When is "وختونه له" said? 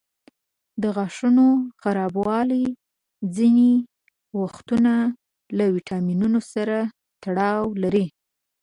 4.41-5.65